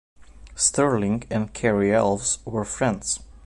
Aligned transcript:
Stirling 0.55 1.25
and 1.29 1.53
Cary-Elwes 1.53 2.39
were 2.43 2.65
friends. 2.65 3.19